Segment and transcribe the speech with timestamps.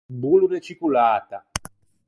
[0.21, 1.39] Bollo de cicolata.